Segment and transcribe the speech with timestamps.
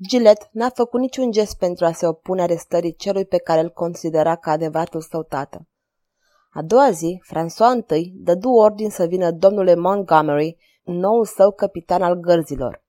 [0.08, 4.36] Gilet n-a făcut niciun gest pentru a se opune arestării celui pe care îl considera
[4.36, 5.68] ca adevăratul său tată.
[6.50, 12.14] A doua zi, François I dădu ordin să vină domnule Montgomery, noul său capitan al
[12.14, 12.84] gărzilor.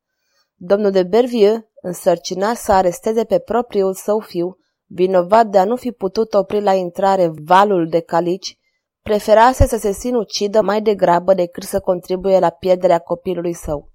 [0.55, 5.91] Domnul de Bervieux însărcina să aresteze pe propriul său fiu, vinovat de a nu fi
[5.91, 8.57] putut opri la intrare valul de calici,
[9.01, 13.91] preferase să se sinucidă mai degrabă decât să contribuie la pierderea copilului său.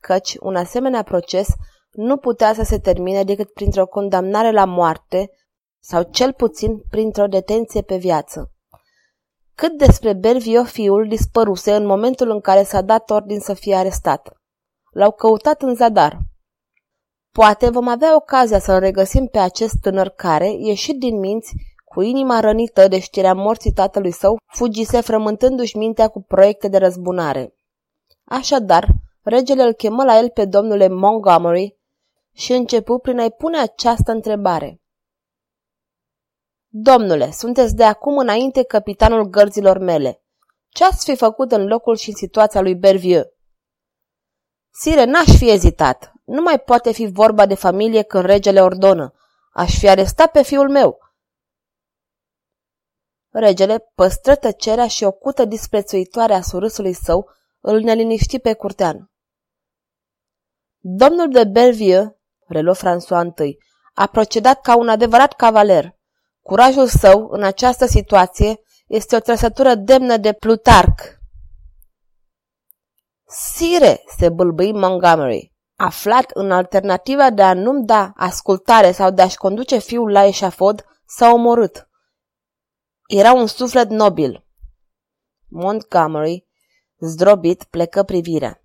[0.00, 1.48] Căci un asemenea proces
[1.90, 5.30] nu putea să se termine decât printr-o condamnare la moarte
[5.82, 8.52] sau cel puțin printr-o detenție pe viață.
[9.54, 14.32] Cât despre Bervio, fiul dispăruse în momentul în care s-a dat ordin să fie arestat.
[14.90, 16.18] L-au căutat în zadar.
[17.30, 21.52] Poate vom avea ocazia să-l regăsim pe acest tânăr care, ieșit din minți,
[21.84, 27.54] cu inima rănită de știrea morții tatălui său, fugise frământându-și mintea cu proiecte de răzbunare.
[28.24, 28.86] Așadar,
[29.22, 31.79] regele îl chemă la el pe domnule Montgomery
[32.32, 34.82] și începu prin a-i pune această întrebare.
[36.72, 40.22] Domnule, sunteți de acum înainte capitanul gărzilor mele.
[40.68, 43.26] Ce ați fi făcut în locul și în situația lui Bervieux?
[44.72, 46.12] Sire, n-aș fi ezitat.
[46.24, 49.14] Nu mai poate fi vorba de familie când regele ordonă.
[49.52, 50.98] Aș fi arestat pe fiul meu.
[53.28, 57.28] Regele păstră tăcerea și o cută disprețuitoare a surâsului său
[57.60, 59.10] îl neliniști pe curtean.
[60.78, 62.19] Domnul de Bellevue
[62.52, 63.56] reluă François I,
[63.94, 65.98] a procedat ca un adevărat cavaler.
[66.40, 71.18] Curajul său, în această situație, este o trăsătură demnă de Plutarc.
[73.26, 79.36] Sire, se bâlbâi Montgomery, aflat în alternativa de a nu-mi da ascultare sau de a-și
[79.36, 81.88] conduce fiul la eșafod, s-a omorât.
[83.08, 84.46] Era un suflet nobil.
[85.48, 86.46] Montgomery,
[86.98, 88.62] zdrobit, plecă privirea.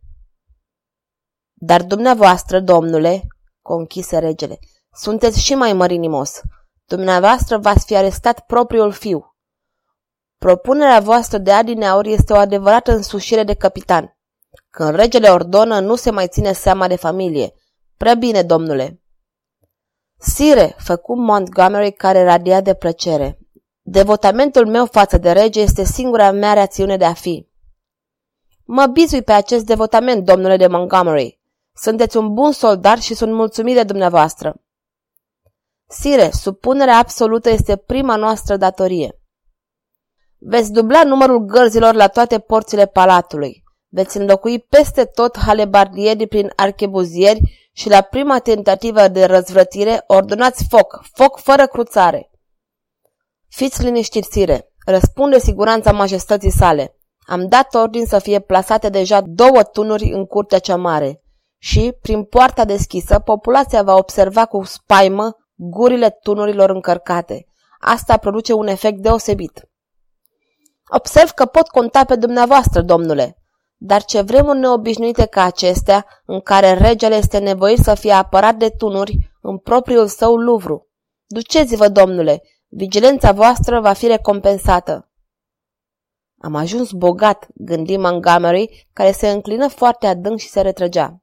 [1.54, 3.28] Dar dumneavoastră, domnule,
[3.66, 4.60] conchise regele.
[4.94, 6.42] Sunteți și mai mărinimos.
[6.86, 9.36] Dumneavoastră v-ați fi arestat propriul fiu.
[10.38, 14.18] Propunerea voastră de adineauri este o adevărată însușire de capitan.
[14.70, 17.54] Când regele ordonă, nu se mai ține seama de familie.
[17.98, 19.02] Prea bine, domnule.
[20.18, 23.40] Sire, făcu Montgomery care radia de plăcere.
[23.82, 27.48] Devotamentul meu față de rege este singura mea reacțiune de a fi.
[28.64, 31.40] Mă bizui pe acest devotament, domnule de Montgomery.
[31.78, 34.56] Sunteți un bun soldat și sunt mulțumit de dumneavoastră.
[35.88, 39.20] Sire, supunerea absolută este prima noastră datorie.
[40.38, 43.64] Veți dubla numărul gărzilor la toate porțile palatului.
[43.88, 51.02] Veți înlocui peste tot halebardierii prin archebuzieri și la prima tentativă de răzvrătire ordonați foc,
[51.14, 52.30] foc fără cruțare.
[53.48, 56.98] Fiți liniștiți, sire, răspunde siguranța majestății sale.
[57.28, 61.20] Am dat ordin să fie plasate deja două tunuri în curtea cea mare
[61.66, 67.46] și, prin poarta deschisă, populația va observa cu spaimă gurile tunurilor încărcate.
[67.80, 69.70] Asta produce un efect deosebit.
[70.88, 73.38] Observ că pot conta pe dumneavoastră, domnule,
[73.78, 78.70] dar ce vremuri neobișnuite ca acestea, în care regele este nevoit să fie apărat de
[78.70, 80.88] tunuri în propriul său luvru.
[81.26, 85.12] Duceți-vă, domnule, vigilența voastră va fi recompensată.
[86.38, 91.20] Am ajuns bogat, gândi Montgomery, care se înclină foarte adânc și se retrăgea.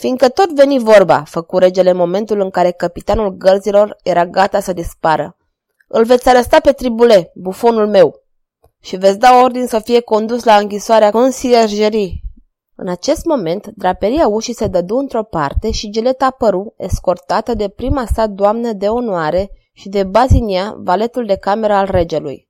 [0.00, 4.72] Fiindcă tot veni vorba, făcu regele în momentul în care capitanul gărzilor era gata să
[4.72, 5.36] dispară.
[5.88, 8.14] Îl veți aresta pe tribule, bufonul meu,
[8.82, 12.22] și veți da ordin să fie condus la închisoarea conciergerii.
[12.74, 18.04] În acest moment, draperia ușii se dădu într-o parte și Gilet apăru, escortată de prima
[18.14, 22.48] sa doamnă de onoare și de Bazinia, valetul de cameră al regelui.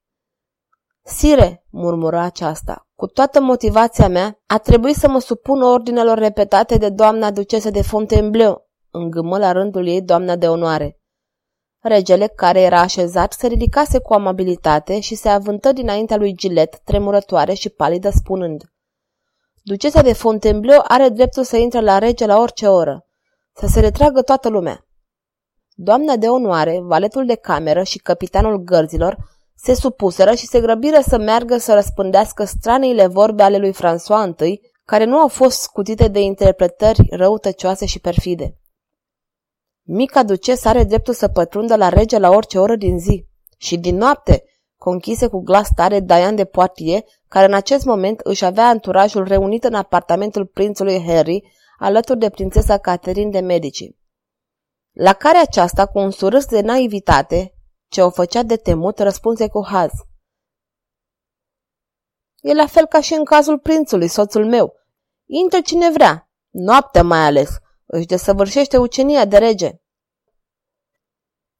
[1.02, 6.88] Sire, murmură aceasta, cu toată motivația mea, a trebuit să mă supun ordinelor repetate de
[6.88, 10.98] doamna ducesă de Fontainebleau, îngâmă la rândul ei doamna de onoare.
[11.78, 17.54] Regele, care era așezat, se ridicase cu amabilitate și se avântă dinaintea lui Gilet, tremurătoare
[17.54, 18.62] și palidă, spunând
[19.62, 23.06] Ducesa de Fontainebleau are dreptul să intre la rege la orice oră.
[23.54, 24.86] Să se retragă toată lumea.
[25.74, 29.16] Doamna de onoare, valetul de cameră și capitanul gărzilor
[29.62, 34.60] se supuseră și se grăbiră să meargă să răspândească straniile vorbe ale lui François I,
[34.84, 38.54] care nu au fost scutite de interpretări răutăcioase și perfide.
[39.82, 43.26] Mica ducesă are dreptul să pătrundă la rege la orice oră din zi
[43.56, 44.44] și din noapte,
[44.76, 49.64] conchise cu glas tare Diane de Poitiers, care în acest moment își avea anturajul reunit
[49.64, 51.42] în apartamentul prințului Harry,
[51.78, 53.90] alături de prințesa Catherine de Medici.
[54.92, 57.54] La care aceasta, cu un surâs de naivitate,
[57.90, 59.90] ce o făcea de temut, răspunse cu haz.
[62.40, 64.74] E la fel ca și în cazul prințului, soțul meu.
[65.26, 67.50] Intră cine vrea, noaptea mai ales,
[67.86, 69.70] își desăvârșește ucenia de rege.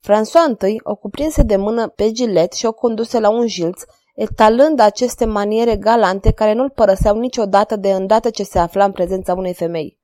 [0.00, 3.83] François I o cuprinse de mână pe gilet și o conduse la un jilț,
[4.15, 9.35] etalând aceste maniere galante care nu-l părăseau niciodată de îndată ce se afla în prezența
[9.35, 9.99] unei femei.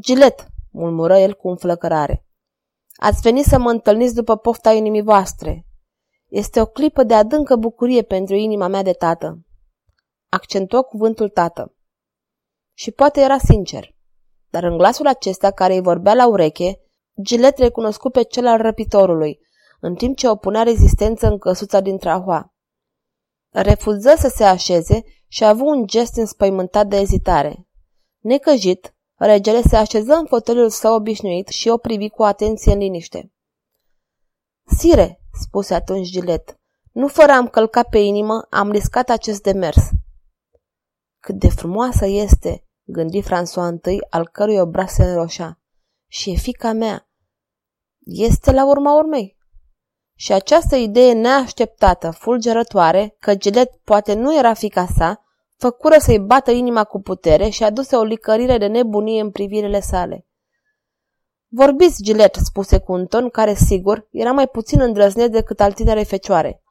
[0.00, 2.26] Gilet, murmură el cu înflăcărare.
[2.96, 5.66] Ați venit să mă întâlniți după pofta inimii voastre.
[6.28, 9.38] Este o clipă de adâncă bucurie pentru inima mea de tată.
[10.28, 11.74] Accentuă cuvântul tată.
[12.72, 13.94] Și poate era sincer.
[14.50, 16.80] Dar în glasul acesta care îi vorbea la ureche,
[17.22, 19.38] Gilet recunoscu pe cel al răpitorului,
[19.80, 22.54] în timp ce opunea rezistență în căsuța din Trahua.
[23.48, 27.68] Refuză să se așeze și a avut un gest înspăimântat de ezitare.
[28.18, 33.32] Necăjit, regele se așeză în fotoliul său obișnuit și o privi cu atenție în liniște.
[34.78, 36.60] Sire, spuse atunci Gilet,
[36.92, 39.88] nu fără am călcat pe inimă, am riscat acest demers.
[41.20, 45.60] Cât de frumoasă este, gândi François I, al cărui obraz se înroșea
[46.06, 47.08] și e fica mea.
[48.04, 49.36] Este la urma urmei.
[50.16, 55.24] Și această idee neașteptată, fulgerătoare, că Gilet poate nu era fica sa,
[55.62, 60.26] făcură să-i bată inima cu putere și aduse o licărire de nebunie în privirile sale.
[61.48, 66.04] Vorbiți, Gilet, spuse cu un ton care, sigur, era mai puțin îndrăzneț decât al tinerei
[66.04, 66.62] fecioare.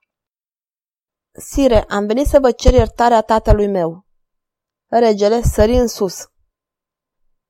[1.31, 4.05] Sire, am venit să vă cer iertarea tatălui meu.
[4.87, 6.31] Regele sări în sus.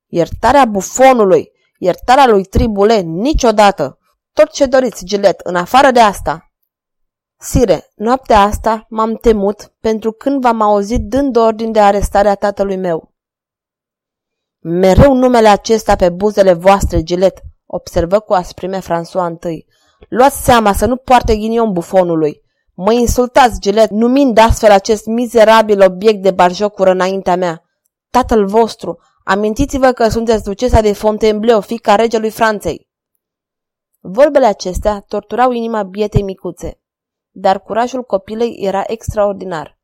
[0.07, 1.51] Iertarea bufonului!
[1.77, 3.99] Iertarea lui Tribule niciodată.
[4.33, 6.50] Tot ce doriți, Gilet, în afară de asta.
[7.43, 12.77] Sire, noaptea asta m-am temut pentru când v-am auzit dând ordin de arestare a tatălui
[12.77, 13.13] meu.
[14.59, 19.65] Mereu numele acesta pe buzele voastre, Gilet, observă cu asprime François I.
[20.09, 22.41] Luați seama să nu poarte ghinion bufonului.
[22.73, 27.63] Mă insultați, Gilet, numind astfel acest mizerabil obiect de barjocură înaintea mea.
[28.09, 32.89] Tatăl vostru, Amintiți-vă că sunteți ducesa de Fontainebleau, fica regelui Franței.
[33.99, 36.80] Vorbele acestea torturau inima bietei micuțe,
[37.31, 39.79] dar curajul copilei era extraordinar.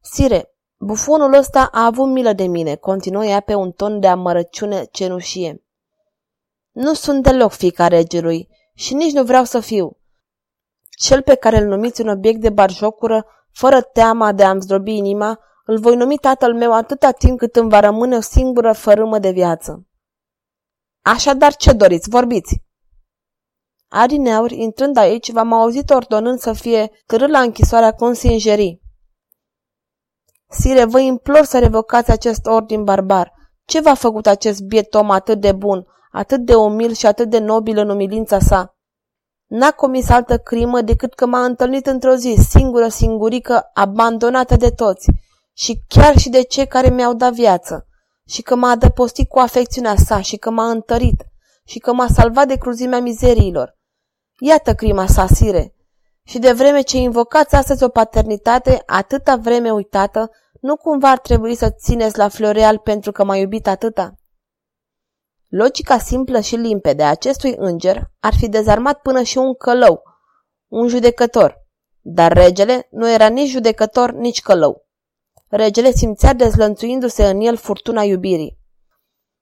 [0.00, 4.84] Sire, bufonul ăsta a avut milă de mine, continuă ea pe un ton de amărăciune
[4.84, 5.64] cenușie.
[6.70, 9.98] Nu sunt deloc fica regelui și nici nu vreau să fiu.
[10.98, 15.40] Cel pe care îl numiți un obiect de barjocură, fără teama de a-mi zdrobi inima,
[15.64, 19.30] îl voi numi tatăl meu atâta timp cât îmi va rămâne o singură fărâmă de
[19.30, 19.86] viață.
[21.02, 22.08] Așadar, ce doriți?
[22.08, 22.63] Vorbiți!
[23.96, 28.82] Adineaur, intrând aici, v-am auzit ordonând să fie târât la închisoarea consingerii.
[30.48, 33.32] Sire, vă implor să revocați acest ordin barbar.
[33.64, 37.38] Ce v-a făcut acest biet om atât de bun, atât de umil și atât de
[37.38, 38.76] nobil în umilința sa?
[39.46, 45.10] N-a comis altă crimă decât că m-a întâlnit într-o zi, singură, singurică, abandonată de toți,
[45.52, 47.86] și chiar și de cei care mi-au dat viață,
[48.26, 51.24] și că m-a adăpostit cu afecțiunea sa și că m-a întărit
[51.66, 53.82] și că m-a salvat de cruzimea mizeriilor.
[54.38, 55.74] Iată crima sa, sire.
[56.26, 61.54] Și de vreme ce invocați astăzi o paternitate atâta vreme uitată, nu cumva ar trebui
[61.54, 64.14] să țineți la Floreal pentru că m-a iubit atâta?
[65.48, 70.02] Logica simplă și limpede a acestui înger ar fi dezarmat până și un călău,
[70.68, 71.66] un judecător.
[72.00, 74.86] Dar regele nu era nici judecător, nici călău.
[75.48, 78.58] Regele simțea dezlănțuindu-se în el furtuna iubirii.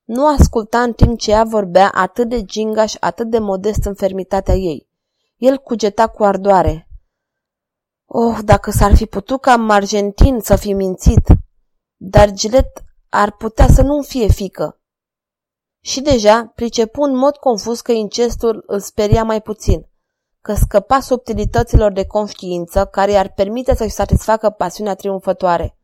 [0.05, 4.55] Nu asculta în timp ce ea vorbea atât de gingaș, atât de modest în fermitatea
[4.55, 4.89] ei.
[5.37, 6.89] El cugeta cu ardoare.
[8.07, 11.27] Oh, dacă s-ar fi putut ca Margentin să fi mințit!
[11.97, 14.81] Dar Gilet ar putea să nu fie fică.
[15.81, 19.89] Și deja pricepu în mod confuz că incestul îl speria mai puțin,
[20.41, 25.77] că scăpa subtilităților de conștiință care i-ar permite să-și satisfacă pasiunea triumfătoare.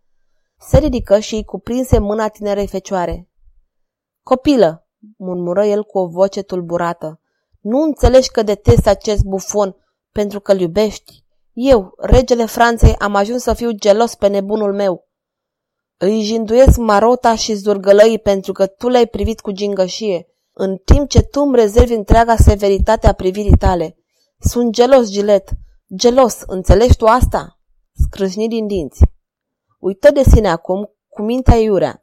[0.59, 3.29] Se ridică și îi cuprinse mâna tinerei fecioare.
[4.29, 7.21] Copilă, murmură el cu o voce tulburată,
[7.61, 9.77] nu înțelegi că detest acest bufon
[10.13, 11.25] pentru că îl iubești?
[11.53, 15.09] Eu, regele Franței, am ajuns să fiu gelos pe nebunul meu.
[15.97, 21.23] Îi jinduiesc marota și zurgălăii pentru că tu le-ai privit cu gingășie, în timp ce
[21.23, 23.97] tu îmi rezervi întreaga severitate a privirii tale.
[24.39, 25.51] Sunt gelos, Gilet.
[25.97, 27.61] Gelos, înțelegi tu asta?
[27.93, 29.03] Scrâșni din dinți.
[29.79, 32.03] Uită de sine acum, cu mintea iurea.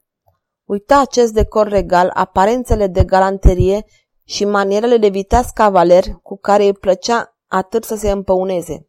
[0.65, 3.85] Uita acest decor regal, aparențele de galanterie
[4.23, 8.87] și manierele de viteaz cavaler cu care îi plăcea atât să se împăuneze.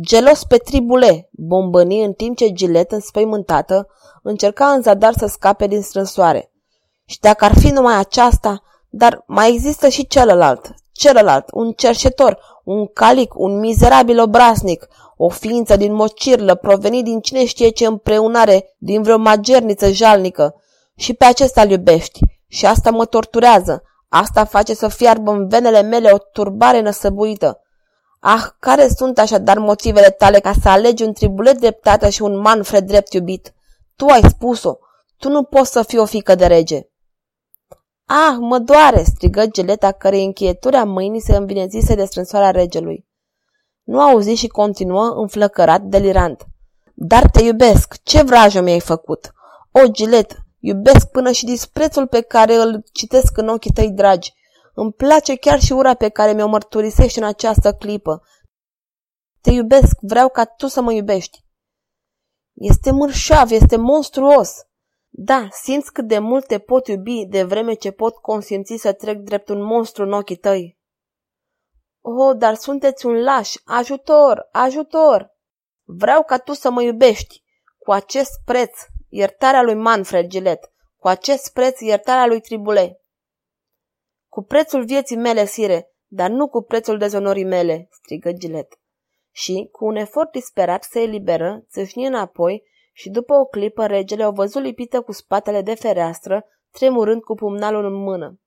[0.00, 3.86] Gelos pe tribule, bombăni în timp ce Gilet, înspăimântată,
[4.22, 6.52] încerca în zadar să scape din strânsoare.
[7.04, 12.86] Și dacă ar fi numai aceasta, dar mai există și celălalt, celălalt, un cerșetor, un
[12.86, 19.02] calic, un mizerabil obraznic, o ființă din mocirlă, provenit din cine știe ce împreunare, din
[19.02, 20.54] vreo magerniță jalnică.
[21.00, 22.20] Și pe acesta îl iubești.
[22.48, 23.82] Și asta mă torturează.
[24.08, 27.60] Asta face să fiarbă în venele mele o turbare năsăbuită.
[28.18, 32.86] Ah, care sunt așadar motivele tale ca să alegi un tribulet dreptată și un Manfred
[32.86, 33.54] drept iubit?
[33.96, 34.78] Tu ai spus-o.
[35.16, 36.80] Tu nu poți să fii o fică de rege.
[38.04, 43.06] Ah, mă doare!" strigă geleta cărei încheietura mâinii se învinezise de strânsoarea regelui.
[43.82, 46.46] Nu auzi și continuă înflăcărat, delirant.
[46.94, 48.02] Dar te iubesc!
[48.02, 49.32] Ce vrajă mi-ai făcut?
[49.70, 54.32] O, Gilet, iubesc până și disprețul pe care îl citesc în ochii tăi dragi.
[54.74, 58.22] Îmi place chiar și ura pe care mi-o mărturisești în această clipă.
[59.40, 61.44] Te iubesc, vreau ca tu să mă iubești.
[62.54, 64.52] Este mărșav, este monstruos.
[65.08, 69.18] Da, simți cât de mult te pot iubi de vreme ce pot consimți să trec
[69.18, 70.78] drept un monstru în ochii tăi.
[72.00, 73.54] Oh, dar sunteți un laș!
[73.64, 74.48] Ajutor!
[74.52, 75.36] Ajutor!
[75.84, 77.42] Vreau ca tu să mă iubești!
[77.78, 78.78] Cu acest preț,
[79.10, 83.00] iertarea lui Manfred Gilet, cu acest preț, iertarea lui Tribule.
[84.28, 88.80] Cu prețul vieții mele, sire, dar nu cu prețul dezonorii mele, strigă Gilet.
[89.30, 92.62] Și, cu un efort disperat, se eliberă, țâșni înapoi
[92.92, 97.84] și după o clipă regele o văzut lipită cu spatele de fereastră, tremurând cu pumnalul
[97.84, 98.40] în mână.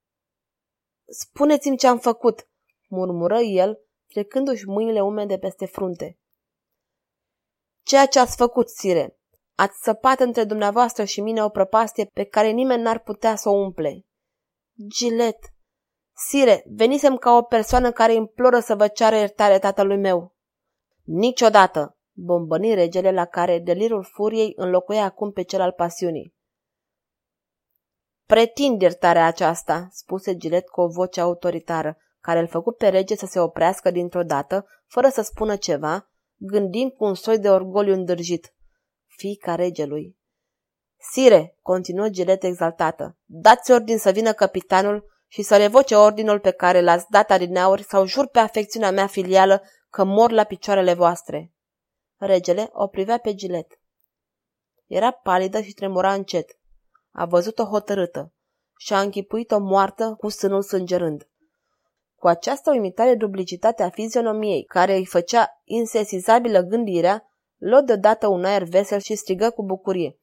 [1.08, 2.48] Spuneți-mi ce am făcut,
[2.88, 6.18] murmură el, trecându-și mâinile umede peste frunte.
[7.82, 9.18] Ceea ce ați făcut, sire.
[9.54, 13.52] Ați săpat între dumneavoastră și mine o prăpastie pe care nimeni n-ar putea să o
[13.52, 14.06] umple.
[14.86, 15.38] Gilet.
[16.16, 20.34] Sire, venisem ca o persoană care imploră să vă ceară iertare tatălui meu.
[21.02, 26.34] Niciodată, bombăni regele la care delirul furiei înlocuia acum pe cel al pasiunii.
[28.26, 33.26] Pretind iertarea aceasta, spuse Gilet cu o voce autoritară, care îl făcut pe rege să
[33.26, 38.54] se oprească dintr-o dată, fără să spună ceva, gândind cu un soi de orgoliu îndârjit.
[39.16, 40.18] Fiica regelui.
[41.12, 46.80] Sire, continuă Gilet exaltată, dați ordin să vină capitanul și să revoce ordinul pe care
[46.80, 51.52] l-ați dat adineauri sau jur pe afecțiunea mea filială că mor la picioarele voastre.
[52.16, 53.80] Regele o privea pe Gilet.
[54.86, 56.58] Era palidă și tremura încet.
[57.10, 58.32] A văzut-o hotărâtă
[58.78, 61.28] și a închipuit-o moartă cu sânul sângerând.
[62.14, 68.62] Cu această uimitare duplicitate a fizionomiei, care îi făcea insesizabilă gândirea, luă deodată un aer
[68.62, 70.18] vesel și strigă cu bucurie.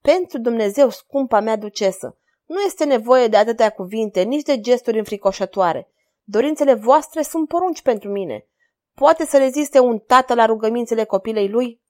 [0.00, 5.88] Pentru Dumnezeu, scumpa mea ducesă, nu este nevoie de atâtea cuvinte, nici de gesturi înfricoșătoare.
[6.22, 8.46] Dorințele voastre sunt porunci pentru mine.
[8.94, 11.82] Poate să reziste un tată la rugămințele copilei lui?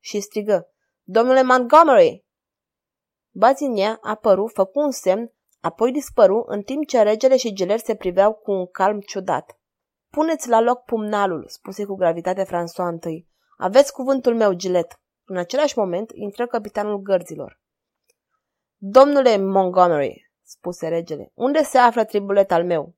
[0.00, 0.72] Și strigă,
[1.02, 2.24] Domnule Montgomery!
[3.30, 8.32] Bazinia apăru, făcu un semn, apoi dispăru, în timp ce regele și geler se priveau
[8.32, 9.58] cu un calm ciudat.
[10.10, 13.28] Puneți la loc pumnalul, spuse cu gravitate François întâi.
[13.62, 15.00] Aveți cuvântul meu, Gilet.
[15.24, 17.60] În același moment intră capitanul gărzilor.
[18.76, 22.94] Domnule Montgomery, spuse regele, unde se află tribulet al meu?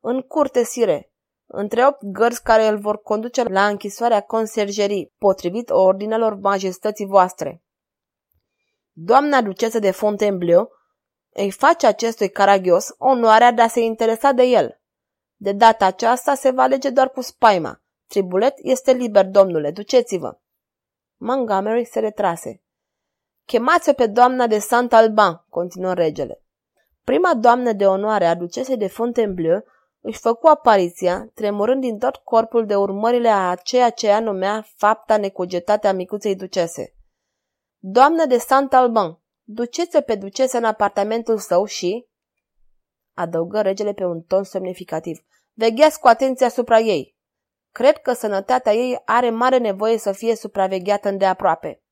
[0.00, 1.12] În curte, sire,
[1.46, 7.62] între opt gărzi care îl vor conduce la închisoarea consergerii, potrivit ordinelor majestății voastre.
[8.92, 10.70] Doamna ducesă de Fontainebleau
[11.30, 14.80] îi face acestui caragios onoarea de a se interesa de el.
[15.36, 17.83] De data aceasta se va alege doar cu spaima.
[18.06, 20.38] Tribulet este liber, domnule, duceți-vă.
[21.16, 22.62] Montgomery se retrase.
[23.44, 26.42] Chemați-o pe doamna de Saint-Alban, continuă regele.
[27.04, 29.64] Prima doamnă de onoare a ducesei de Fontainebleau
[30.00, 35.16] își făcu apariția, tremurând din tot corpul de urmările a ceea ce ea numea fapta
[35.16, 36.94] necugetate a micuței ducese.
[37.78, 42.06] Doamnă de Saint-Alban, duceți-o pe ducesă în apartamentul său și...
[43.14, 45.24] Adăugă regele pe un ton semnificativ.
[45.52, 47.13] Vegheați cu atenție asupra ei.
[47.74, 51.82] Cred că sănătatea ei are mare nevoie să fie supravegheată îndeaproape.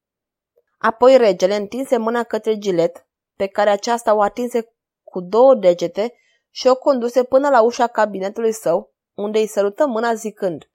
[0.78, 6.14] Apoi regele întinse mâna către Gilet, pe care aceasta o atinse cu două degete
[6.50, 10.70] și o conduse până la ușa cabinetului său, unde îi sărută mâna zicând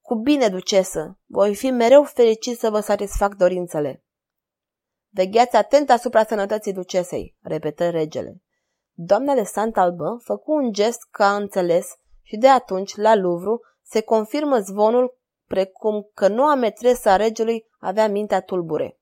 [0.00, 4.04] Cu bine, ducesă, voi fi mereu fericit să vă satisfac dorințele.
[5.08, 8.42] Vegheați atent asupra sănătății ducesei, repetă regele.
[8.92, 11.86] Doamna de Saint-Albin făcu un gest ca înțeles
[12.22, 18.08] și de atunci, la Louvre, se confirmă zvonul precum că noua metresă a regelui avea
[18.08, 18.98] mintea tulbure.